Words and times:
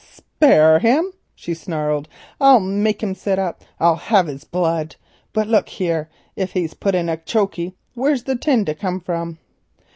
"Spare 0.15 0.79
him," 0.79 1.11
she 1.35 1.53
snarled; 1.53 2.07
"not 2.39 2.63
I. 2.89 3.53
I'll 3.79 3.95
have 3.97 4.25
his 4.25 4.43
blood. 4.45 4.95
But 5.31 5.47
look 5.47 5.69
here, 5.69 6.09
if 6.35 6.53
he's 6.53 6.73
put 6.73 6.95
in 6.95 7.15
chokey, 7.25 7.75
where's 7.93 8.23
the 8.23 8.35
tin 8.35 8.65
to 8.65 8.73
come 8.73 8.99
from?" 8.99 9.37